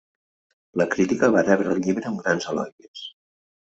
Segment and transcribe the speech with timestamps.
[0.81, 3.05] La crítica va rebre el llibre amb grans elogis.